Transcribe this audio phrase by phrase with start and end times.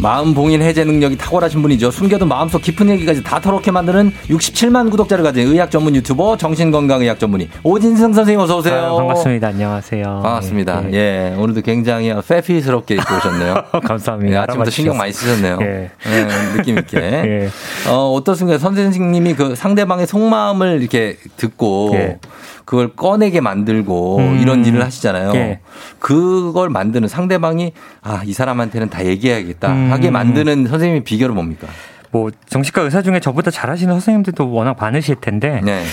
[0.00, 1.90] 마음 봉인 해제 능력이 탁월하신 분이죠.
[1.90, 7.48] 숨겨둔 마음속 깊은 얘기까지 다 털어놓게 만드는 67만 구독자를 가진 의학 전문 유튜버 정신건강의학 전문의
[7.62, 8.74] 오진승 선생님 어서 오세요.
[8.74, 9.48] 아, 반갑습니다.
[9.48, 10.04] 안녕하세요.
[10.22, 10.84] 반갑습니다.
[10.92, 11.00] 예, 예.
[11.00, 13.64] 예 오늘도 굉장히 페피스럽게 입고 오셨네요.
[13.84, 14.32] 감사합니다.
[14.32, 15.58] 예, 아침부터 신경 많이 쓰셨네요.
[15.60, 15.90] 예.
[16.06, 16.96] 예 느낌 있게.
[17.00, 17.50] 예.
[17.88, 18.58] 어, 어떻습니까?
[18.58, 22.18] 선생님이 그 상대방의 속마음을 이렇게 듣고 예.
[22.64, 24.38] 그걸 꺼내게 만들고 음.
[24.40, 25.32] 이런 일을 하시잖아요.
[25.34, 25.60] 예.
[25.98, 29.92] 그걸 만드는 상대방이 아, 이 사람한테는 다 얘기해야겠다 음.
[29.92, 31.66] 하게 만드는 선생님의 비결은 뭡니까?
[32.10, 35.84] 뭐 정신과 의사 중에 저보다 잘하시는 선생님들도 워낙 많으실 텐데 네.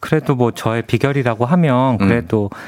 [0.00, 1.98] 그래도 뭐 저의 비결이라고 하면 음.
[1.98, 2.58] 그래도 음.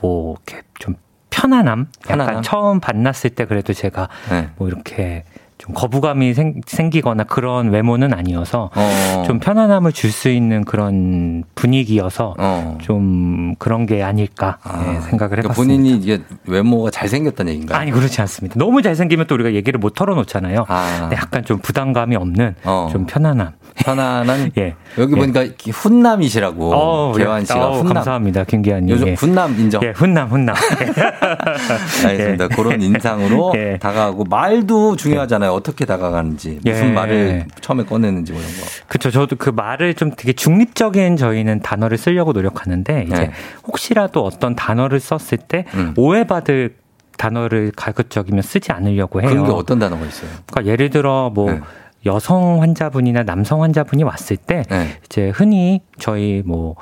[0.00, 0.94] 뭐 이렇게 좀
[1.30, 2.28] 편안함, 편안함?
[2.28, 4.48] 약간 처음 만났을 때 그래도 제가 네.
[4.56, 5.24] 뭐 이렇게
[5.62, 9.22] 좀 거부감이 생, 기거나 그런 외모는 아니어서 어.
[9.26, 12.76] 좀 편안함을 줄 수 있는 그런 분위기여서 어.
[12.82, 14.76] 좀 그런 게 아닐까 아.
[14.78, 15.54] 네, 생각을 그러니까 해봤습니다.
[15.54, 17.78] 본인이 이게 외모가 잘생겼다는 얘기인가요?
[17.78, 18.56] 아니 그렇지 않습니다.
[18.58, 20.66] 너무 잘생기면 또 우리가 얘기를 못 털어놓잖아요.
[20.68, 21.06] 아.
[21.10, 22.88] 네, 약간 좀 부담감이 없는 어.
[22.92, 23.52] 좀 편안함.
[23.76, 24.50] 편안한.
[24.58, 24.74] 예.
[24.98, 25.18] 여기 예.
[25.18, 27.94] 보니까 훈남이시라고 어, 개환 씨가 어, 훈남.
[27.94, 28.90] 감사합니다, 김기환 님.
[28.94, 29.14] 요즘 예.
[29.14, 29.82] 훈남 인정.
[29.82, 30.54] 예, 훈남, 훈남.
[32.06, 32.48] 알겠습니다.
[32.48, 33.78] 그런 인상으로 예.
[33.80, 35.51] 다가가고 말도 중요하잖아요.
[35.52, 36.92] 어떻게 다가가는지 무슨 예.
[36.92, 38.60] 말을 처음에 꺼내는지 뭐 이런 거.
[38.88, 39.10] 그렇죠.
[39.10, 43.30] 저도 그 말을 좀 되게 중립적인 저희는 단어를 쓰려고 노력하는데 이제 네.
[43.66, 45.94] 혹시라도 어떤 단어를 썼을 때 음.
[45.96, 46.76] 오해받을
[47.16, 49.30] 단어를 가급적이면 쓰지 않으려고 해요.
[49.30, 50.30] 그런 게 어떤 단어가 있어요?
[50.46, 51.60] 그러니까 예를 들어 뭐 네.
[52.06, 54.98] 여성 환자분이나 남성 환자분이 왔을 때 네.
[55.04, 56.74] 이제 흔히 저희 뭐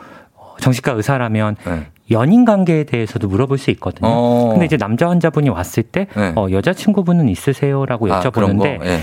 [0.61, 1.87] 정신과 의사라면 네.
[2.11, 4.09] 연인 관계에 대해서도 물어볼 수 있거든요.
[4.09, 4.49] 어.
[4.53, 6.33] 근데 이제 남자 환자분이 왔을 때 네.
[6.37, 9.01] 어, 여자친구분은 있으세요라고 아, 여쭤보는데 아,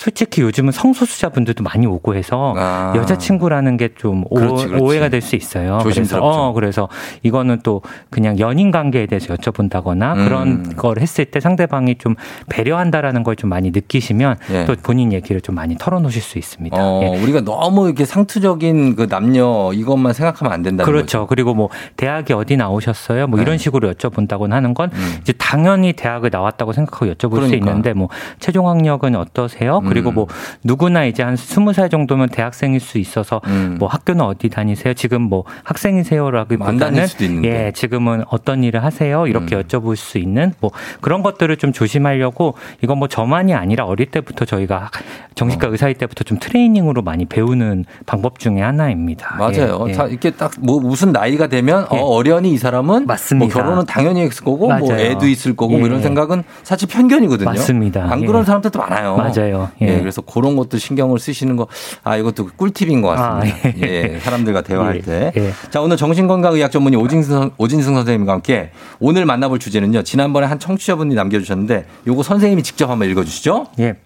[0.00, 2.94] 솔직히 요즘은 성소수자분들도 많이 오고 해서 아.
[2.96, 5.78] 여자친구라는 게 좀 오해가 될 수 있어요.
[5.82, 6.22] 조심스럽죠.
[6.24, 6.88] 그래서, 어, 그래서
[7.22, 10.24] 이거는 또 그냥 연인 관계에 대해서 여쭤본다거나 음.
[10.24, 12.14] 그런 걸 했을 때 상대방이 좀
[12.48, 14.64] 배려한다라는 걸 좀 많이 느끼시면 예.
[14.66, 16.76] 또 본인 얘기를 좀 많이 털어놓으실 수 있습니다.
[16.78, 17.22] 어, 예.
[17.22, 21.20] 우리가 너무 이렇게 상투적인 그 남녀 이것만 생각하면 안 된다는 그렇죠.
[21.20, 21.26] 거죠.
[21.26, 23.26] 그리고 뭐 대학에 어디 나오셨어요?
[23.26, 23.42] 뭐 네.
[23.42, 25.16] 이런 식으로 여쭤본다고는 하는 건 음.
[25.20, 27.48] 이제 당연히 대학을 나왔다고 생각하고 여쭤볼 그러니까.
[27.48, 28.08] 수 있는데 뭐
[28.38, 29.80] 최종 학력은 어떠세요?
[29.90, 30.14] 그리고 음.
[30.14, 30.26] 뭐
[30.64, 33.76] 누구나 이제 한 스무 살 정도면 대학생일 수 있어서 음.
[33.78, 34.94] 뭐 학교는 어디 다니세요?
[34.94, 37.06] 지금 뭐 학생이세요라기보다는
[37.44, 39.26] 예 지금은 어떤 일을 하세요?
[39.26, 39.62] 이렇게 음.
[39.62, 40.70] 여쭤볼 수 있는 뭐
[41.00, 44.90] 그런 것들을 좀 조심하려고 이건 뭐 저만이 아니라 어릴 때부터 저희가
[45.34, 45.70] 정신과 어.
[45.72, 49.36] 의사일 때부터 좀 트레이닝으로 많이 배우는 방법 중에 하나입니다.
[49.36, 49.84] 맞아요.
[49.86, 49.94] 예, 예.
[49.94, 51.98] 자 이렇게 딱 뭐 무슨 나이가 되면 어, 예.
[51.98, 53.54] 어, 어련히 이 사람은 맞습니다.
[53.54, 54.84] 뭐 결혼은 당연히 했을 거고 뭐 맞아요.
[54.84, 56.02] 뭐 애도 있을 거고 뭐 이런 예.
[56.02, 57.48] 생각은 사실 편견이거든요.
[57.48, 58.04] 맞습니다.
[58.10, 58.46] 안 그런 예.
[58.46, 59.16] 사람들도 많아요.
[59.16, 59.70] 맞아요.
[59.80, 59.98] 예.
[59.98, 61.66] 그래서 그런 것도 신경을 쓰시는 거,
[62.04, 63.68] 아, 이것도 꿀팁인 것 같습니다.
[63.68, 64.14] 아, 예.
[64.14, 64.18] 예.
[64.20, 65.00] 사람들과 대화할 예.
[65.00, 65.32] 때.
[65.36, 65.52] 예.
[65.70, 70.02] 자, 오늘 정신건강의학 전문의 오진승, 오진승 선생님과 함께 오늘 만나볼 주제는요.
[70.02, 73.66] 지난번에 한 청취자분이 남겨주셨는데 요거 선생님이 직접 한번 읽어주시죠.
[73.80, 73.96] 예.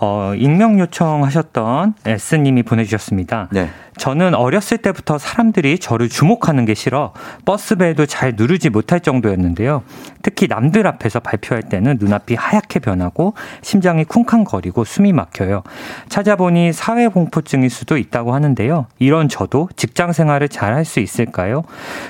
[0.00, 3.48] 어, 익명 요청하셨던 S님이 보내주셨습니다.
[3.52, 3.68] 네.
[3.96, 7.12] 저는 어렸을 때부터 사람들이 저를 주목하는 게 싫어
[7.44, 9.84] 버스배도 잘 누르지 못할 정도였는데요.
[10.22, 15.62] 특히 남들 앞에서 발표할 때는 눈앞이 하얗게 변하고 심장이 쿵쾅거리고 숨이 막혀요.
[16.08, 18.86] 찾아보니 사회공포증일 수도 있다고 하는데요.
[18.98, 21.62] 이런 저도 직장 생활을 잘 할 수 있을까요?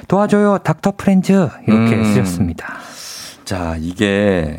[0.09, 1.33] 도와줘요, 닥터 프렌즈.
[1.67, 2.05] 이렇게 음.
[2.05, 2.75] 쓰셨습니다.
[3.44, 4.59] 자, 이게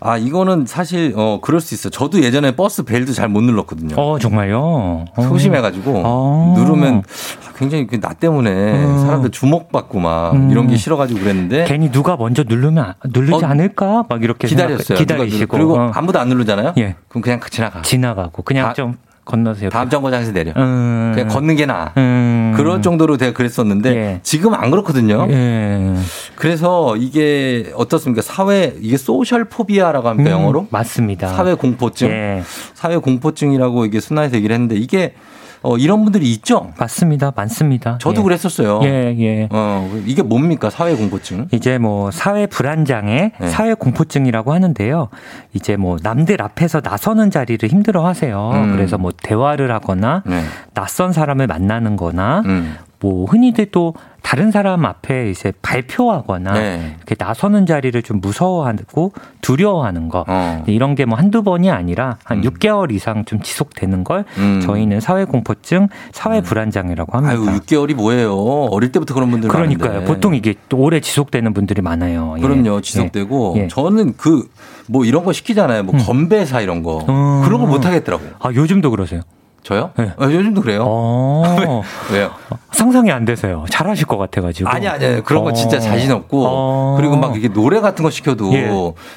[0.00, 1.90] 아, 이거는 사실, 어, 그럴 수 있어요.
[1.90, 3.94] 저도 예전에 버스 벨도 잘 못 눌렀거든요.
[3.96, 5.06] 어, 정말요?
[5.16, 6.54] 소심해가지고, 어.
[6.58, 7.02] 누르면
[7.56, 8.98] 굉장히 그나 때문에 음.
[8.98, 10.50] 사람들 주목받고 막 음.
[10.50, 11.64] 이런 게 싫어가지고 그랬는데.
[11.64, 14.04] 괜히 누가 먼저 누르면, 누르지 어, 않을까?
[14.08, 14.48] 막 이렇게.
[14.48, 14.98] 기다렸어요.
[14.98, 15.56] 기다리시고.
[15.56, 15.90] 그리고 어.
[15.94, 16.74] 아무도 안 누르잖아요?
[16.78, 16.96] 예.
[17.08, 17.82] 그럼 그냥 지나가.
[17.82, 18.42] 지나가고.
[18.42, 19.70] 그냥 아, 좀 건너세요.
[19.70, 20.52] 다음 정거장에서 내려.
[20.56, 21.12] 음.
[21.14, 21.92] 그냥 걷는 게 나아.
[21.96, 22.52] 음.
[22.56, 24.20] 그럴 정도로 내가 그랬었는데 예.
[24.22, 25.26] 지금 안 그렇거든요.
[25.30, 25.94] 예.
[26.34, 28.20] 그래서 이게 어떻습니까?
[28.22, 30.32] 사회 이게 소셜 포비아라고 합니까 음.
[30.40, 30.66] 영어로?
[30.70, 31.28] 맞습니다.
[31.28, 32.08] 사회 공포증.
[32.08, 32.42] 예.
[32.74, 35.14] 사회 공포증이라고 이게 순화해서 얘기를 했는데 이게
[35.62, 36.72] 어, 이런 분들이 있죠?
[36.78, 37.32] 맞습니다.
[37.34, 37.98] 많습니다.
[37.98, 38.24] 저도 예.
[38.24, 38.80] 그랬었어요.
[38.82, 39.48] 예, 예.
[39.50, 40.70] 어, 이게 뭡니까?
[40.70, 41.48] 사회 공포증?
[41.52, 43.48] 이제 뭐 사회 불안장애, 네.
[43.48, 45.08] 사회 공포증이라고 하는데요.
[45.54, 48.50] 이제 뭐 남들 앞에서 나서는 자리를 힘들어 하세요.
[48.54, 48.72] 음.
[48.72, 50.42] 그래서 뭐 대화를 하거나 네.
[50.74, 52.76] 낯선 사람을 만나는 거나 음.
[53.00, 53.94] 뭐 흔히들 또
[54.32, 56.96] 다른 사람 앞에 이제 발표하거나 네.
[56.96, 59.12] 이렇게 나서는 자리를 좀 무서워하고
[59.42, 60.62] 두려워하는 거 어.
[60.66, 62.42] 이런 게 뭐 한두 번이 아니라 한 음.
[62.44, 64.62] 6개월 이상 좀 지속되는 걸 음.
[64.62, 66.42] 저희는 사회 공포증, 사회 음.
[66.44, 67.34] 불안 장애라고 합니다.
[67.52, 68.34] 아유, 6개월이 뭐예요?
[68.70, 69.90] 어릴 때부터 그런 분들 그러니까요.
[69.90, 70.06] 많은데.
[70.10, 72.36] 보통 이게 또 오래 지속되는 분들이 많아요.
[72.38, 72.40] 예.
[72.42, 72.80] 그럼요.
[72.80, 73.68] 지속되고 예.
[73.68, 74.48] 저는 그
[74.88, 75.84] 뭐 이런 거 시키잖아요.
[75.84, 76.00] 뭐 음.
[76.04, 77.42] 건배사 이런 거 어.
[77.44, 78.30] 그런 거못 하겠더라고요.
[78.40, 79.20] 아 요즘도 그러세요?
[79.62, 79.90] 저요?
[79.96, 80.12] 네.
[80.16, 80.84] 아, 요즘도 그래요.
[80.84, 81.82] 어.
[82.12, 82.32] 왜요?
[82.72, 83.64] 상상이 안 되세요.
[83.70, 84.68] 잘하실 것 같아가지고.
[84.68, 85.52] 아니, 아니, 그런 거 어.
[85.52, 86.44] 진짜 자신 없고.
[86.44, 86.94] 어.
[86.98, 88.70] 그리고 막 이게 노래 같은 거 시켜도 예.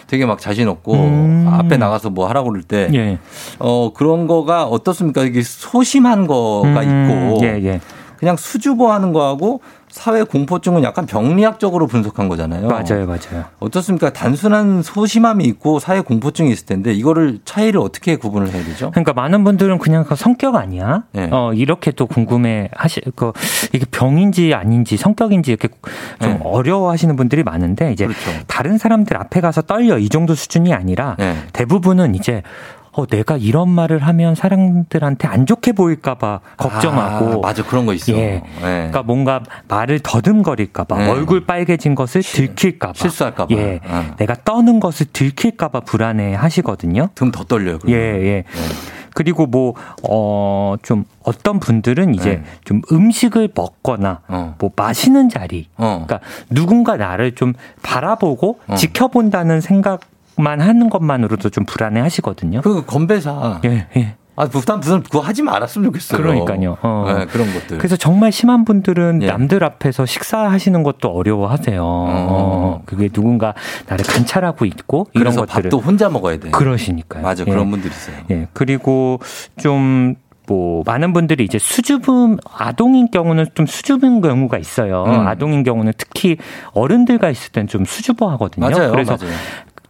[0.06, 0.94] 되게 막 자신 없고.
[0.94, 1.50] 음.
[1.52, 2.90] 앞에 나가서 뭐 하라고 그럴 때.
[2.94, 3.18] 예.
[3.58, 5.24] 어, 그런 거가 어떻습니까?
[5.24, 7.32] 이게 소심한 거가 음.
[7.34, 7.46] 있고.
[7.46, 7.82] 예, 예.
[8.18, 9.62] 그냥 수줍어 하는 거하고
[9.96, 12.68] 사회 공포증은 약간 병리학적으로 분석한 거잖아요.
[12.68, 13.46] 맞아요, 맞아요.
[13.60, 14.12] 어떻습니까?
[14.12, 18.92] 단순한 소심함이 있고 사회 공포증이 있을 텐데 이거를 차이를 어떻게 구분을 해야 되죠?
[18.92, 21.04] 그러니까 많은 분들은 그냥 그 성격 아니야?
[21.14, 21.30] 네.
[21.32, 23.32] 어 이렇게 또 궁금해 하시 그
[23.72, 25.70] 이게 병인지 아닌지 성격인지 이렇게
[26.20, 26.40] 좀 네.
[26.44, 28.32] 어려워하시는 분들이 많은데 이제 그렇죠.
[28.48, 31.38] 다른 사람들 앞에 가서 떨려 이 정도 수준이 아니라 네.
[31.54, 32.44] 대부분은 이제
[32.98, 37.34] 어, 내가 이런 말을 하면 사람들한테 안 좋게 보일까봐 걱정하고.
[37.34, 37.64] 아, 맞아.
[37.64, 38.14] 그런 거 있어.
[38.14, 38.16] 예.
[38.16, 38.44] 네.
[38.62, 41.10] 그러니까 뭔가 말을 더듬거릴까봐 네.
[41.10, 42.94] 얼굴 빨개진 것을 들킬까봐.
[42.96, 43.54] 실수할까봐.
[43.56, 43.80] 예.
[43.86, 44.16] 아.
[44.18, 47.10] 내가 떠는 것을 들킬까봐 불안해 하시거든요.
[47.16, 47.80] 등 더 떨려요.
[47.80, 48.00] 그러면.
[48.00, 48.44] 예, 예.
[48.44, 48.44] 네.
[49.14, 49.74] 그리고 뭐,
[50.10, 52.44] 어, 좀 어떤 분들은 이제 네.
[52.66, 54.56] 좀 음식을 먹거나 어.
[54.60, 55.68] 뭐 마시는 자리.
[55.78, 56.04] 어.
[56.06, 56.20] 그러니까
[56.50, 58.76] 누군가 나를 좀 바라보고 어.
[58.76, 60.02] 지켜본다는 생각
[60.38, 62.62] 만 하는 것만으로도 좀 불안해 하시거든요.
[62.62, 63.62] 그 건배사.
[63.66, 64.16] 예, 예.
[64.38, 66.22] 아, 부담, 부담, 그거 하지 말았으면 좋겠어요.
[66.22, 66.78] 그러니까요.
[66.82, 67.06] 어.
[67.08, 67.78] 네, 그런 것들.
[67.78, 69.28] 그래서 정말 심한 분들은 예.
[69.28, 71.82] 남들 앞에서 식사하시는 것도 어려워하세요.
[71.82, 72.28] 어.
[72.30, 72.82] 어.
[72.86, 73.54] 그게 누군가
[73.88, 75.64] 나를 관찰하고 있고 이런 것들을.
[75.64, 76.50] 밥도 혼자 먹어야 돼.
[76.50, 77.24] 그러시니까요.
[77.24, 77.50] 맞아, 예.
[77.50, 78.16] 그런 분들 있어요.
[78.32, 78.48] 예.
[78.52, 79.20] 그리고
[79.58, 80.16] 좀,
[80.48, 85.06] 뭐 많은 분들이 이제 수줍음 아동인 경우는 좀 수줍은 경우가 있어요.
[85.08, 85.28] 음.
[85.28, 86.38] 아동인 경우는 특히
[86.74, 88.70] 어른들과 있을 땐 좀 수줍어 하거든요.
[88.70, 88.92] 맞아요.
[88.92, 89.34] 그래서 맞아요.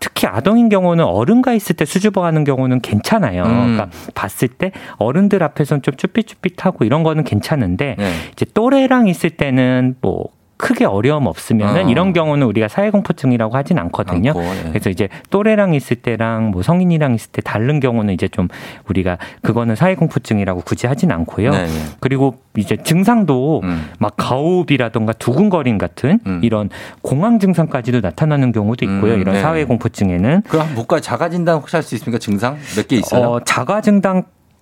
[0.06, 3.42] 특히 아동인 경우는 어른과 있을 때 수줍어하는 경우는 괜찮아요.
[3.42, 3.50] 음.
[3.50, 8.12] 그러니까 봤을 때 어른들 앞에서는 좀 쭈삣쭈삣하고 이런 거는 괜찮은데 네.
[8.32, 11.90] 이제 또래랑 있을 때는 뭐 크게 어려움 없으면은 어.
[11.90, 14.30] 이런 경우는 우리가 사회 공포증이라고 하진 않거든요.
[14.32, 14.70] 않고, 예.
[14.70, 18.48] 그래서 이제 또래랑 있을 때랑 뭐 성인이랑 있을 때 다른 경우는 이제 좀
[18.88, 21.52] 우리가 그거는 사회 공포증이라고 굳이 하진 않고요.
[21.52, 21.72] 네, 네.
[22.00, 23.90] 그리고 이제 증상도 음.
[24.00, 26.40] 막 가호흡이라던가 두근거림 같은 음.
[26.42, 26.70] 이런
[27.02, 29.16] 공황 증상까지도 나타나는 경우도 있고요.
[29.16, 29.42] 음, 이런 네.
[29.42, 32.18] 사회 공포증에는 그럼 볼까 자가 진단 혹시 할 수 있습니까?
[32.18, 33.28] 증상 몇 개 있어요?
[33.30, 33.82] 어, 자가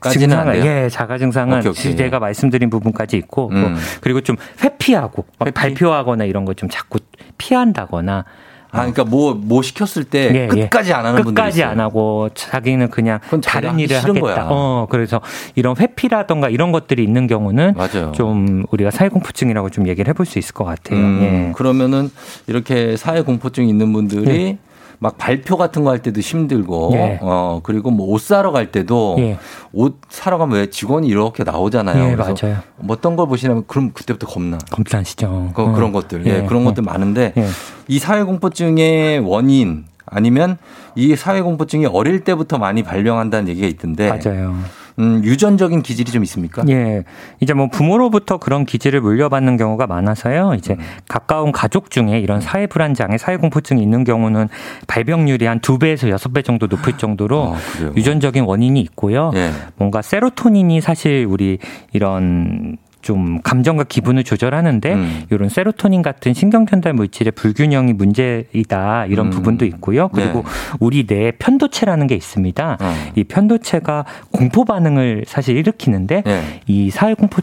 [0.10, 1.96] 증상 증상은 예 자가 증상은 오케이, 오케이.
[1.96, 3.62] 제가 말씀드린 부분까지 있고 음.
[3.62, 3.72] 뭐
[4.02, 5.52] 그리고 좀 회피하고 회피?
[5.52, 7.00] 발표하거나 이런 거 좀 자꾸
[7.38, 8.26] 피한다거나
[8.72, 10.48] 아, 그러니까 뭐, 뭐 시켰을 때 예, 예.
[10.48, 10.94] 끝까지 예.
[10.96, 14.20] 안 하는 분들 끝까지 안 하고 자기는 그냥 다른 일을 하겠다.
[14.20, 14.48] 거야.
[14.50, 15.22] 어, 그래서
[15.54, 18.12] 이런 회피라던가 이런 것들이 있는 경우는 맞아요.
[18.16, 20.98] 좀 우리가 사회 공포증이라고 좀 얘기를 해볼 수 있을 것 같아요.
[21.00, 21.52] 음, 예.
[21.56, 22.10] 그러면은
[22.48, 24.58] 이렇게 사회 공포증 있는 분들이 예.
[25.04, 27.20] 막 발표 같은 거 할 때도 힘들고 예.
[27.22, 29.38] 어 그리고 뭐 옷 사러 갈 때도 예.
[29.74, 32.12] 옷 사러 가면 왜 직원이 이렇게 나오잖아요.
[32.12, 32.60] 예, 맞아요.
[32.78, 34.58] 뭐 어떤 걸 보시냐면 그럼 그때부터 겁나.
[34.72, 35.52] 겁나시죠.
[35.54, 35.78] 그, 어.
[35.78, 36.26] 런 것들.
[36.26, 37.48] 예, 예 그런 것들 많은데 예.
[37.90, 40.58] 이 사회 공포증의 원인 아니면
[40.96, 44.56] 이 사회 공포증이 어릴 때부터 많이 발병한다는 얘기가 있던데 맞아요.
[45.00, 46.64] 음, 유전적인 기질이 좀 있습니까?
[46.70, 47.04] 예.
[47.40, 50.54] 이제 뭐 부모로부터 그런 기질을 물려받는 경우가 많아서요.
[50.56, 50.80] 이제 음.
[51.08, 54.50] 가까운 가족 중에 이런 사회 불안 장애, 사회 공포증이 있는 경우는
[54.88, 57.58] 발병률이 한 두 배에서 여섯 배 정도 높을 정도로 아,
[57.96, 59.32] 유전적인 원인이 있고요.
[59.34, 59.52] 예.
[59.78, 61.58] 뭔가 세로토닌이 사실 우리
[61.94, 65.24] 이런 좀 감정과 기분을 조절하는데 음.
[65.30, 69.30] 이런 세로토닌 같은 신경 전달 물질의 불균형이 문제이다 이런 음.
[69.30, 70.08] 부분도 있고요.
[70.08, 70.50] 그리고 네.
[70.80, 72.78] 우리 뇌 편도체라는 게 있습니다.
[72.82, 72.94] 어.
[73.16, 76.62] 이 편도체가 공포 반응을 사실 일으키는데 네.
[76.66, 77.42] 이 사회 공포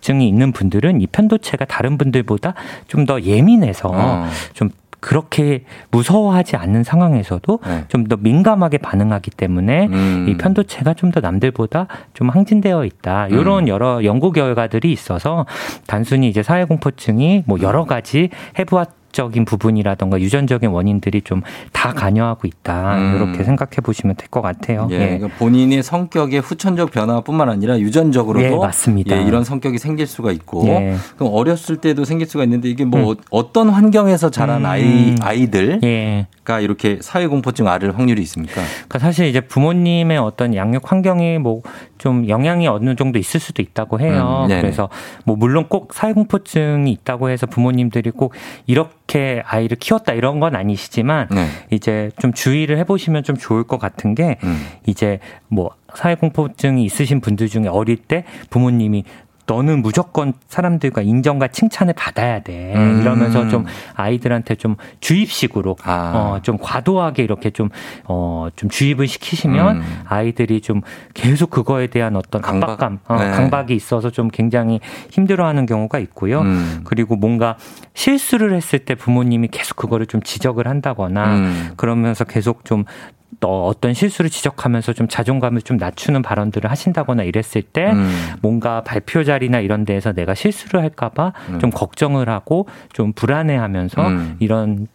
[0.00, 2.54] 증이 있는 분들은 이 편도체가 다른 분들보다
[2.86, 4.28] 좀 더 예민해서 어.
[4.52, 4.68] 좀
[5.00, 7.84] 그렇게 무서워하지 않는 상황에서도 네.
[7.88, 10.26] 좀더 민감하게 반응하기 때문에 음.
[10.28, 13.26] 이 편도체가 좀 더 남들보다 좀 항진되어 있다.
[13.28, 13.68] 이런 음.
[13.68, 15.44] 여러 연구 결과들이 있어서
[15.86, 22.46] 단순히 이제 사회 공포증이 뭐 여러 가지 해부학 적인 부분이라던가 유전적인 원인들이 좀 다 관여하고
[22.46, 23.16] 있다 음.
[23.16, 24.86] 이렇게 생각해 보시면 될 것 같아요.
[24.90, 25.18] 예, 예.
[25.18, 29.16] 그러니까 본인의 성격의 후천적 변화뿐만 아니라 유전적으로도 예, 맞습니다.
[29.16, 30.96] 예, 이런 성격이 생길 수가 있고 예.
[31.16, 33.16] 그럼 어렸을 때도 생길 수가 있는데 이게 뭐 음.
[33.30, 34.66] 어떤 환경에서 자란 음.
[34.66, 35.80] 아이 아이들
[36.50, 36.64] 가 예.
[36.64, 38.54] 이렇게 사회 공포증 앓을 확률이 있습니까?
[38.54, 41.62] 그러니까 사실 이제 부모님의 어떤 양육 환경이 뭐
[42.00, 44.46] 좀 영향이 어느 정도 있을 수도 있다고 해요.
[44.48, 44.88] 음, 그래서
[45.24, 48.32] 뭐 물론 꼭 사회 공포증이 있다고 해서 부모님들이 꼭
[48.66, 51.46] 이렇게 이렇게 아이를 키웠다 이런 건 아니시지만 네.
[51.70, 54.64] 이제 좀 주의를 해보시면 좀 좋을 것 같은 게 음.
[54.86, 59.04] 이제 뭐 사회공포증이 있으신 분들 중에 어릴 때 부모님이
[59.50, 62.72] 너는 무조건 사람들과 인정과 칭찬을 받아야 돼.
[62.76, 63.00] 음.
[63.00, 66.12] 이러면서 좀 아이들한테 좀 주입식으로 아.
[66.14, 67.68] 어, 좀 과도하게 이렇게 좀
[68.04, 70.02] 어, 좀 주입을 시키시면 음.
[70.06, 70.82] 아이들이 좀
[71.14, 72.70] 계속 그거에 대한 어떤 강박?
[72.70, 73.30] 압박감, 어, 네.
[73.30, 74.78] 강박이 있어서 좀 굉장히
[75.10, 76.42] 힘들어하는 경우가 있고요.
[76.42, 76.82] 음.
[76.84, 77.56] 그리고 뭔가
[77.94, 81.70] 실수를 했을 때 부모님이 계속 그거를 좀 지적을 한다거나 음.
[81.76, 82.84] 그러면서 계속 좀
[83.42, 88.10] 어떤 실수를 지적하면서 좀 자존감을 좀 낮추는 발언들을 하신다거나 이랬을 때 음.
[88.42, 91.58] 뭔가 발표 자리나 이런 데에서 내가 실수를 할까봐 음.
[91.58, 94.36] 좀 걱정을 하고 좀 불안해하면서 음.
[94.40, 94.88] 이런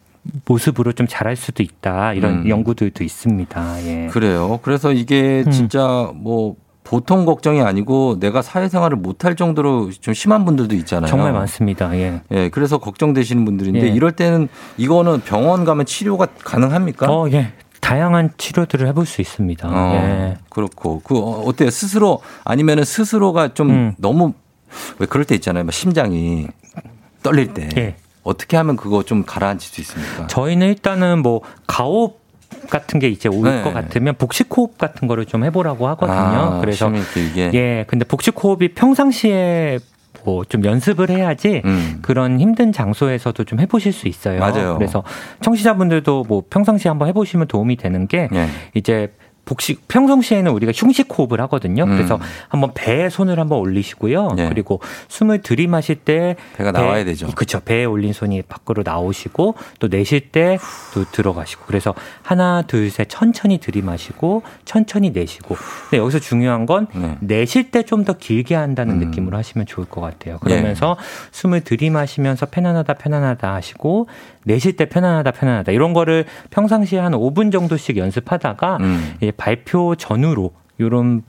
[0.45, 2.49] 모습으로 좀 잘할 수도 있다 이런 음.
[2.49, 3.85] 연구들도 있습니다.
[3.85, 4.07] 예.
[4.07, 4.59] 그래요.
[4.63, 5.51] 그래서 이게 음.
[5.51, 11.09] 진짜 뭐 보통 걱정이 아니고 내가 사회생활을 못할 정도로 좀 심한 분들도 있잖아요.
[11.09, 11.95] 정말 많습니다.
[11.97, 12.21] 예.
[12.31, 13.87] 예, 그래서 걱정되시는 분들인데 예.
[13.87, 17.11] 이럴 때는 이거는 병원 가면 치료가 가능합니까?
[17.11, 17.53] 어, 예.
[17.85, 19.67] 다양한 치료들을 해볼 수 있습니다.
[19.69, 20.37] 어, 예.
[20.49, 21.69] 그렇고 그 어때요?
[21.69, 23.95] 스스로 아니면은 스스로가 좀 음.
[23.99, 24.33] 너무
[24.97, 25.63] 왜 그럴 때 있잖아요.
[25.65, 26.47] 막 심장이
[27.21, 27.95] 떨릴 때 예.
[28.23, 30.25] 어떻게 하면 그거 좀 가라앉힐 수 있습니까?
[30.25, 32.17] 저희는 일단은 뭐 가호
[32.71, 33.71] 같은 게 이제 올것 네.
[33.71, 36.15] 같으면 복식 호흡 같은 거를 좀 해보라고 하거든요.
[36.17, 36.91] 아, 그래서
[37.53, 39.77] 예, 근데 복식 호흡이 평상시에
[40.23, 41.99] 뭐 좀 연습을 해야지 음.
[42.01, 44.39] 그런 힘든 장소에서도 좀 해보실 수 있어요.
[44.39, 44.75] 맞아요.
[44.77, 45.03] 그래서
[45.41, 48.47] 청취자분들도 뭐 평상시에 한번 해보시면 도움이 되는 게 네.
[48.73, 49.11] 이제
[49.45, 51.83] 복식 평상시에는 우리가 흉식 호흡을 하거든요.
[51.83, 51.89] 음.
[51.95, 54.33] 그래서 한번 배에 손을 한번 올리시고요.
[54.35, 54.49] 네.
[54.49, 57.27] 그리고 숨을 들이마실 때 배가 배, 나와야 되죠.
[57.35, 57.59] 그렇죠.
[57.59, 60.57] 배에 올린 손이 밖으로 나오시고 또 내쉴 때
[60.93, 65.55] 또 들어가시고 그래서 하나 둘 셋 천천히 들이마시고 천천히 내쉬고.
[65.89, 67.17] 근데 여기서 중요한 건 네.
[67.19, 69.09] 내쉴 때 좀 더 길게 한다는 음.
[69.09, 70.37] 느낌으로 하시면 좋을 것 같아요.
[70.39, 71.05] 그러면서 네.
[71.31, 74.07] 숨을 들이마시면서 편안하다 편안하다 하시고
[74.43, 79.13] 내쉴 때 편안하다 편안하다 이런 거를 평상시에 한 5분 정도씩 연습하다가 음.
[79.37, 81.23] 발표 전후로 요런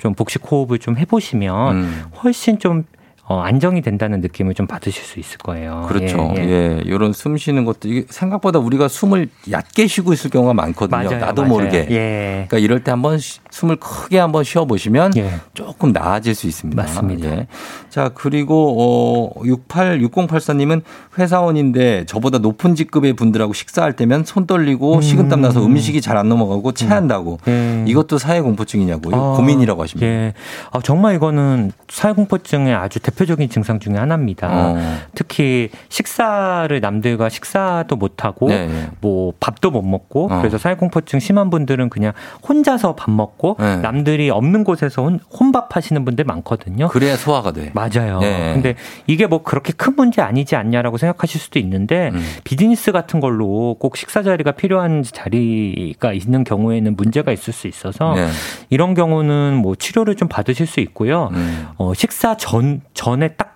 [0.00, 2.04] 좀 복식 호흡을 좀 해보시면 음.
[2.22, 2.84] 훨씬 좀
[3.24, 5.86] 어, 안정이 된다는 느낌을 좀 받으실 수 있을 거예요.
[5.88, 6.34] 그렇죠.
[6.36, 6.48] 예, 예.
[6.48, 6.82] 예.
[6.84, 11.04] 이런 숨 쉬는 것도 이게 생각보다 우리가 숨을 얕게 쉬고 있을 경우가 많거든요.
[11.04, 11.54] 맞아요, 나도 맞아요.
[11.54, 11.86] 모르게.
[11.90, 12.46] 예.
[12.48, 13.18] 그러니까 이럴 때 한번
[13.52, 15.34] 숨을 크게 한번 쉬어 보시면 예.
[15.52, 16.82] 조금 나아질 수 있습니다.
[16.82, 17.28] 맞습니다.
[17.28, 17.46] 예.
[17.90, 20.80] 자, 그리고 어 686084님은
[21.18, 25.02] 회사원인데 저보다 높은 직급의 분들하고 식사할 때면 손 떨리고 음.
[25.02, 27.38] 식은땀 나서 음식이 잘 안 넘어가고 체한다고.
[27.48, 27.84] 음.
[27.88, 30.06] 이것도 사회 공포증이냐고 아, 고민이라고 하십니다.
[30.06, 30.34] 예.
[30.70, 34.48] 아, 정말 이거는 사회 공포증의 아주 대표적인 증상 중의 하나입니다.
[34.50, 34.76] 어.
[35.14, 38.88] 특히 식사를 남들과 식사도 못 하고 네, 네.
[39.00, 40.38] 뭐 밥도 못 먹고 어.
[40.38, 42.12] 그래서 사회 공포증 심한 분들은 그냥
[42.46, 43.76] 혼자서 밥 먹고 네.
[43.76, 46.88] 남들이 없는 곳에서 혼, 혼밥 하시는 분들 많거든요.
[46.88, 47.70] 그래야 소화가 돼.
[47.74, 48.20] 맞아요.
[48.20, 48.52] 네.
[48.54, 48.74] 근데
[49.06, 52.22] 이게 뭐 그렇게 큰 문제 아니지 않냐라고 생각하실 수도 있는데 음.
[52.44, 58.28] 비즈니스 같은 걸로 꼭 식사 자리가 필요한 자리가 있는 경우에는 문제가 있을 수 있어서 네.
[58.70, 61.30] 이런 경우는 뭐 치료를 좀 받으실 수 있고요.
[61.32, 61.66] 음.
[61.76, 63.52] 어, 식사 전 전에 딱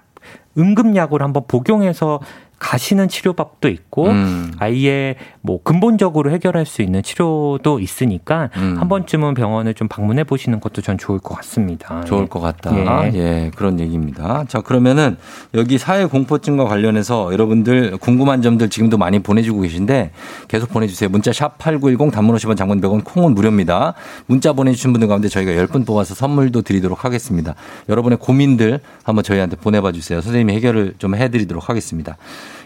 [0.58, 2.20] 응급약을 한번 복용해서
[2.58, 4.52] 가시는 치료법도 있고 음.
[4.58, 8.76] 아예 뭐 근본적으로 해결할 수 있는 치료도 있으니까 음.
[8.78, 12.04] 한 번쯤은 병원을 좀 방문해 보시는 것도 전 좋을 것 같습니다.
[12.04, 12.26] 좋을 예.
[12.26, 12.75] 것 같다.
[13.12, 13.14] 예.
[13.14, 13.50] 예.
[13.54, 14.44] 그런 얘기입니다.
[14.48, 15.16] 자, 그러면은
[15.54, 20.12] 여기 사회 공포증과 관련해서 여러분들 궁금한 점들 지금도 많이 보내주고 계신데
[20.48, 21.10] 계속 보내주세요.
[21.10, 23.94] 문자 샵 8910 단문 50원 장문 100원 콩은 무료입니다.
[24.26, 27.54] 문자 보내주신 분들 가운데 저희가 10분 뽑아서 선물도 드리도록 하겠습니다.
[27.88, 30.20] 여러분의 고민들 한번 저희한테 보내봐 주세요.
[30.20, 32.16] 선생님이 해결을 좀 해드리도록 하겠습니다.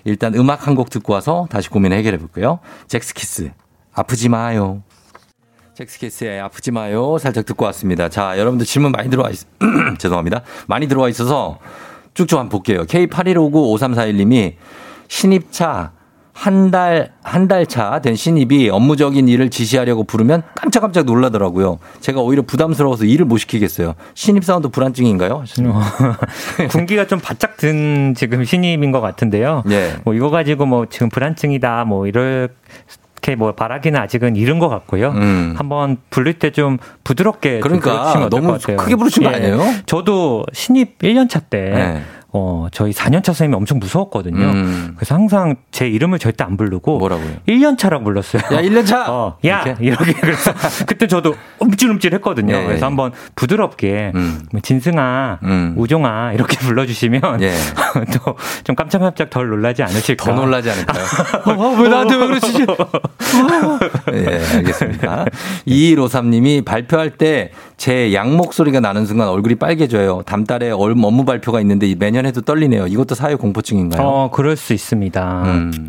[0.04, 2.60] 일단 음악 한 곡 듣고 와서 다시 고민 해결해 볼게요.
[2.88, 3.50] 잭스키스
[3.92, 4.82] 아프지 마요.
[5.74, 7.16] 잭스키스의 아프지 마요.
[7.18, 8.08] 살짝 듣고 왔습니다.
[8.08, 9.38] 자, 여러분들 질문 많이 들어와 있,
[9.98, 10.42] 죄송합니다.
[10.66, 11.58] 많이 들어와 있어서
[12.14, 12.84] 쭉쭉 한번 볼게요.
[12.84, 14.54] K81595341님이
[15.08, 15.92] 신입차
[16.40, 21.78] 한 달, 한 달 차 된 신입이 업무적인 일을 지시하려고 부르면 깜짝깜짝 놀라더라고요.
[22.00, 23.94] 제가 오히려 부담스러워서 일을 못 시키겠어요.
[24.14, 25.44] 신입사원도 불안증인가요?
[26.70, 29.64] 군기가 좀 바짝 든 지금 신입인 것 같은데요.
[29.66, 29.92] 네.
[30.04, 32.48] 뭐 이거 가지고 뭐 지금 불안증이다 뭐 이럴
[33.22, 35.10] 이렇게 뭐 바라기는 아직은 이른 것 같고요.
[35.10, 35.54] 음.
[35.58, 39.36] 한번 부를 때 좀 부드럽게 그러니까 너무 크게 부르시면 예.
[39.36, 39.60] 아니에요?
[39.84, 42.02] 저도 신입 1년차 때 네.
[42.32, 44.38] 어, 저희 4년차 선생님이 엄청 무서웠거든요.
[44.44, 44.92] 음.
[44.96, 47.28] 그래서 항상 제 이름을 절대 안 부르고 뭐라고요?
[47.48, 48.42] 1년차라고 불렀어요.
[48.52, 49.04] 야, 1년차.
[49.10, 50.52] 어, 야, 이렇게, 이렇게 그래서
[50.86, 52.54] 그때 저도 움찔움찔 했거든요.
[52.54, 54.42] 예, 그래서 한번 부드럽게 음.
[54.52, 55.74] 뭐 진승아, 음.
[55.76, 57.52] 우종아 이렇게 불러 주시면 예.
[58.12, 60.24] 또좀 깜짝깜짝 덜 놀라지 않으실까?
[60.24, 61.04] 더 놀라지 않을까요?
[61.46, 62.66] 어, 왜 나한테 왜 그러시지?
[64.12, 65.24] 예, 알겠습니다.
[65.66, 70.20] 2153 님이 발표할 때 제 양 목소리가 나는 순간 얼굴이 빨개져요.
[70.26, 72.86] 담달에 업무 발표가 있는데 매년 해도 떨리네요.
[72.86, 74.06] 이것도 사회 공포증인가요?
[74.06, 75.42] 어, 그럴 수 있습니다.
[75.44, 75.88] 음.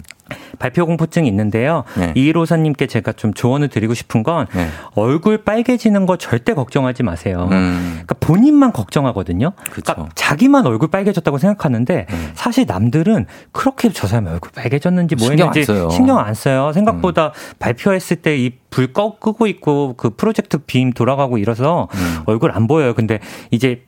[0.59, 1.83] 발표 공포증이 있는데요.
[1.97, 2.13] 네.
[2.15, 4.67] 이일호사님께 제가 좀 조언을 드리고 싶은 건 네.
[4.95, 7.49] 얼굴 빨개지는 거 절대 걱정하지 마세요.
[7.51, 7.89] 음.
[7.91, 9.53] 그러니까 본인만 걱정하거든요.
[9.71, 12.31] 그러니까 자기만 얼굴 빨개졌다고 생각하는데 음.
[12.33, 16.71] 사실 남들은 그렇게 저 사람이 얼굴 빨개졌는지 뭐 신경 했는지 안 신경 안 써요.
[16.73, 17.31] 생각보다 음.
[17.59, 22.19] 발표했을 때 이불꺼 끄고 있고 그 프로젝트 빔 돌아가고 이래서 음.
[22.25, 22.93] 얼굴 안 보여요.
[22.93, 23.19] 근데
[23.49, 23.83] 이제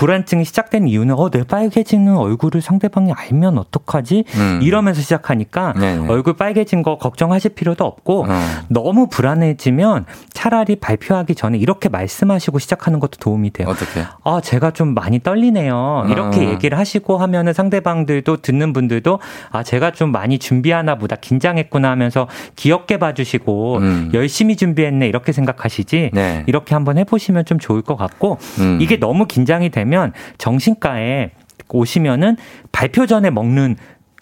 [0.00, 4.24] 불안증이 시작된 이유는 어, 내 빨개지는 얼굴을 상대방이 알면 어떡하지?
[4.34, 4.60] 음.
[4.62, 6.08] 이러면서 시작하니까 네네.
[6.08, 8.40] 얼굴 빨개진 거 걱정하실 필요도 없고 어.
[8.68, 13.68] 너무 불안해지면 차라리 발표하기 전에 이렇게 말씀하시고 시작하는 것도 도움이 돼요.
[13.68, 14.06] 어떻게?
[14.24, 16.06] 아, 제가 좀 많이 떨리네요.
[16.08, 16.48] 이렇게 어.
[16.48, 19.18] 얘기를 하시고 하면은 상대방들도 듣는 분들도
[19.50, 22.26] 아, 제가 좀 많이 준비하나 보다 긴장했구나 하면서
[22.56, 24.10] 귀엽게 봐주시고 음.
[24.14, 26.44] 열심히 준비했네 이렇게 생각하시지 네.
[26.46, 28.78] 이렇게 한번 해보시면 좀 좋을 것 같고 음.
[28.80, 31.32] 이게 너무 긴장이 되면 되면 정신과에
[31.68, 32.36] 오시면은
[32.72, 33.76] 발표 전에 먹는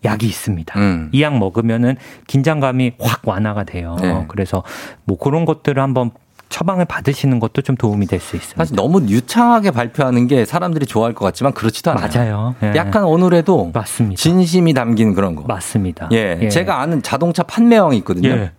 [0.04, 0.78] 약이 있습니다.
[0.78, 1.08] 음.
[1.12, 1.96] 이약 먹으면은
[2.26, 3.96] 긴장감이 확 완화가 돼요.
[4.00, 4.24] 네.
[4.28, 4.62] 그래서
[5.04, 6.10] 뭐 그런 것들을 한번
[6.50, 8.56] 처방을 받으시는 것도 좀 도움이 될 수 있습니다.
[8.64, 12.08] 사실 너무 유창하게 발표하는 게 사람들이 좋아할 것 같지만 그렇지도 않아요.
[12.14, 12.54] 맞아요.
[12.62, 12.72] 예.
[12.76, 14.18] 약간 어느래도 맞습니다.
[14.20, 15.42] 진심이 담긴 그런 거.
[15.46, 16.08] 맞습니다.
[16.12, 16.38] 예.
[16.40, 16.48] 예.
[16.48, 18.30] 제가 아는 자동차 판매왕이 있거든요.
[18.30, 18.52] 예.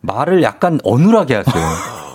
[0.00, 1.64] 말을 약간 어눌하게 하세요.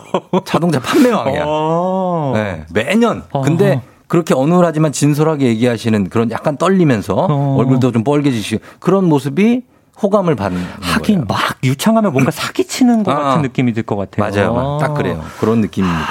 [0.45, 1.43] 자동차 판매왕이야.
[1.45, 2.31] 어.
[2.35, 2.63] 네.
[2.73, 3.23] 매년.
[3.43, 3.81] 근데 어.
[4.11, 7.55] 그렇게 어눌하지만 진솔하게 얘기하시는 그런 약간 떨리면서 어.
[7.57, 9.61] 얼굴도 좀 뻘개지시고 그런 모습이
[10.03, 11.25] 호감을 받는 하긴 거예요.
[11.29, 13.15] 막 유창하면 뭔가 사기치는 것 아.
[13.15, 14.29] 같은 느낌이 들 것 같아요.
[14.51, 14.77] 맞아요.
[14.81, 15.23] 딱 그래요.
[15.39, 16.07] 그런 느낌입니다.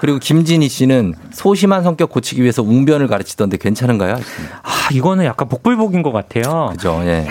[0.00, 4.14] 그리고 김진희 씨는 소심한 성격 고치기 위해서 웅변을 가르치던데 괜찮은가요?
[4.62, 6.68] 아, 이거는 약간 복불복인 것 같아요.
[6.70, 7.00] 그죠.
[7.02, 7.26] 예.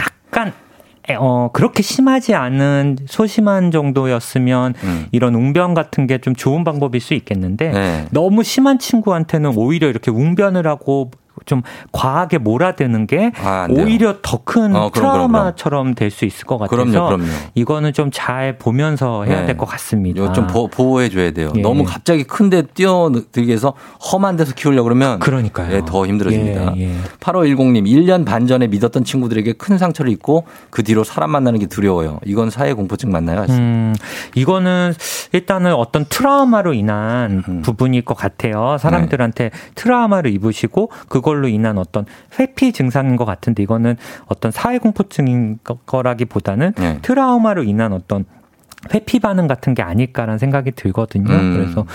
[1.15, 5.05] 어, 그렇게 심하지 않은 소심한 정도였으면 음.
[5.11, 8.05] 이런 웅변 같은 게 좀 좋은 방법일 수 있겠는데 네.
[8.11, 11.11] 너무 심한 친구한테는 오히려 이렇게 웅변을 하고
[11.45, 17.07] 좀 과하게 몰아드는 게 아, 오히려 더큰 어, 트라우마처럼 될 수 있을 것 같아서 그럼요,
[17.07, 17.25] 그럼요.
[17.55, 19.47] 이거는 좀 잘 보면서 해야 네.
[19.47, 20.31] 될것 같습니다.
[20.33, 21.51] 좀 보호해 줘야 돼요.
[21.55, 21.61] 예.
[21.61, 23.73] 너무 갑자기 큰데 뛰어들게 해서
[24.11, 25.75] 험한 데서 키우려고 그러면 그러니까요.
[25.75, 26.73] 예, 더 힘들어집니다.
[26.77, 26.95] 예, 예.
[27.19, 32.19] 8510님 1년 반 전에 믿었던 친구들에게 큰 상처를 입고 그 뒤로 사람 만나는 게 두려워요.
[32.25, 33.45] 이건 사회 공포증 맞나요?
[33.49, 33.93] 음,
[34.35, 34.93] 이거는
[35.33, 37.61] 일단은 어떤 트라우마로 인한 음.
[37.61, 38.77] 부분일 것 같아요.
[38.79, 39.51] 사람들한테 네.
[39.75, 42.05] 트라우마를 입으시고 그걸 걸로 인한 어떤
[42.39, 46.99] 회피 증상인 것 같은데 이거는 어떤 사회 공포증인 거라기보다는 네.
[47.01, 48.23] 트라우마로 인한 어떤
[48.93, 51.33] 회피 반응 같은 게 아닐까라는 생각이 들거든요.
[51.33, 51.53] 음.
[51.53, 51.85] 그래서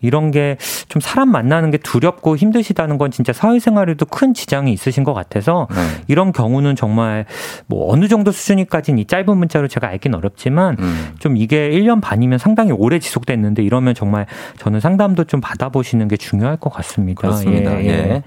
[0.00, 0.56] 이런 게
[0.96, 5.76] 좀 사람 만나는 게 두렵고 힘드시다는 건 진짜 사회생활에도 큰 지장이 있으신 것 같아서 네.
[6.06, 7.26] 이런 경우는 정말
[7.66, 11.14] 뭐 어느 정도 수준이까지는 이 짧은 문자로 제가 알긴 어렵지만 음.
[11.18, 14.26] 좀 이게 1년 반이면 상당히 오래 지속됐는데 이러면 정말
[14.58, 17.20] 저는 상담도 좀 받아보시는 게 중요할 것 같습니다.
[17.20, 17.78] 그렇습니다.
[17.82, 17.88] 예.
[17.88, 18.22] 예.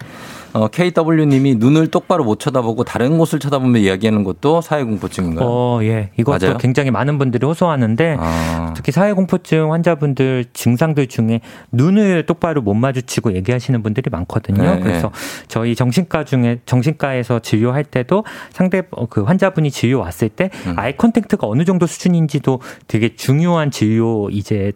[0.54, 5.48] 어, KW님이 눈을 똑바로 못 쳐다보고 다른 곳을 쳐다보며 이야기하는 것도 사회공포증인가요?
[5.48, 6.10] 어, 예.
[6.18, 6.58] 이것도 맞아요?
[6.58, 8.74] 굉장히 많은 분들이 호소하는데 아.
[8.76, 14.64] 특히 사회공포증 환자분들 증상들 중에 눈을 똑바로 못 마주치고 얘기하시는 분들이 많거든요.
[14.76, 15.46] 네, 그래서 네.
[15.48, 20.74] 저희 정신과 중에 정신과에서 진료할 때도 상대 어, 그 환자분이 진료 왔을 때 음.
[20.76, 24.72] eye contact가 어느 정도 수준인지도 되게 중요한 진료 이제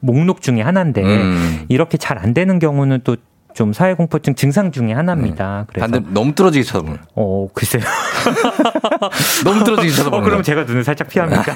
[0.00, 1.64] 목록 중에 하나인데 음.
[1.68, 3.16] 이렇게 잘 안 되는 경우는 또
[3.56, 5.60] 좀 사회 공포증 증상 중에 하나입니다.
[5.60, 5.64] 네.
[5.66, 6.98] 그래서 반대 너무 뚫어지게 쳐다보는.
[7.14, 7.82] 어, 글쎄요.
[9.44, 10.18] 너무 뚫어지게 쳐다보는.
[10.18, 11.54] 어, 그럼 제가 눈을 살짝 피합니까?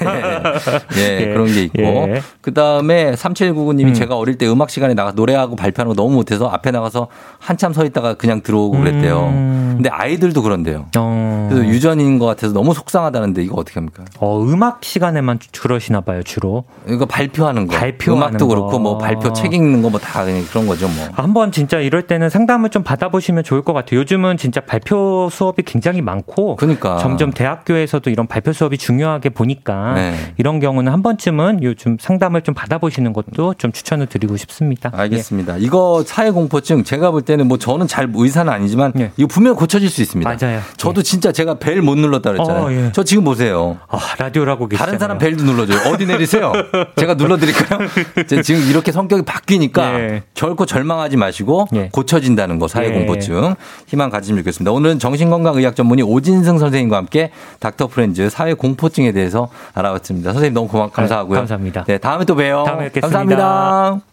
[0.97, 1.79] 예, 예, 그런 게 있고.
[1.83, 2.21] 예.
[2.41, 3.93] 그 다음에 3799님이 음.
[3.93, 7.85] 제가 어릴 때 음악 시간에 나가 노래하고 발표하는 거 너무 못해서 앞에 나가서 한참 서
[7.85, 9.19] 있다가 그냥 들어오고 그랬대요.
[9.27, 9.73] 음.
[9.75, 10.87] 근데 아이들도 그런데요.
[10.97, 11.47] 어.
[11.51, 14.05] 그래서 유전인 것 같아서 너무 속상하다는데 이거 어떻게 합니까?
[14.19, 16.63] 어, 음악 시간에만 그러시나 봐요, 주로.
[16.87, 17.75] 이거 발표하는 거.
[17.77, 18.55] 발표하는 음악도 거.
[18.55, 21.09] 그렇고 뭐 발표 책 읽는 거 뭐 다 그런 거죠, 뭐.
[21.13, 23.99] 한번 진짜 이럴 때는 상담을 좀 받아보시면 좋을 것 같아요.
[23.99, 26.97] 요즘은 진짜 발표 수업이 굉장히 많고 그러니까.
[26.99, 30.15] 점점 대학교에서도 이런 발표 수업이 중요하게 보니까 네.
[30.37, 34.89] 이런 경우는 한 번쯤은 요즘 상담을 좀 받아보시는 것도 좀 추천을 드리고 싶습니다.
[34.93, 35.59] 알겠습니다.
[35.59, 35.63] 예.
[35.65, 39.11] 이거 사회 공포증 제가 볼 때는 뭐 저는 잘 의사는 아니지만 예.
[39.17, 40.33] 이거 분명 고쳐질 수 있습니다.
[40.41, 40.61] 맞아요.
[40.77, 41.03] 저도 예.
[41.03, 42.63] 진짜 제가 벨 못 눌렀다 그랬잖아요.
[42.63, 42.91] 어, 예.
[42.93, 43.79] 저 지금 보세요.
[43.89, 44.85] 아, 라디오라고 계시잖아요.
[44.85, 45.91] 다른 사람 벨도 눌러줘요.
[45.91, 46.53] 어디 내리세요?
[46.95, 47.79] 제가 눌러드릴까요?
[48.43, 50.23] 지금 이렇게 성격이 바뀌니까 예.
[50.35, 51.89] 결코 절망하지 마시고 예.
[51.91, 53.55] 고쳐 없어진다는 거 사회 공포증 예.
[53.87, 54.71] 희망 가지면 좋겠습니다.
[54.71, 60.31] 오늘은 정신건강의학 전문의 오진승 선생님과 함께 닥터 프렌즈 사회 공포증에 대해서 알아봤습니다.
[60.33, 61.35] 선생님 너무 고맙 감사하고요.
[61.35, 61.83] 네, 감사합니다.
[61.85, 62.63] 네, 다음에 또 봬요.
[62.65, 63.19] 다음에 뵙겠습니다.
[63.19, 64.10] 감사합니다.